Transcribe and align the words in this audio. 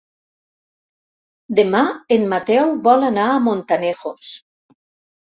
Demà 1.59 1.81
en 2.15 2.25
Mateu 2.31 2.71
vol 2.87 3.05
anar 3.11 3.27
a 3.35 3.37
Montanejos. 3.49 4.31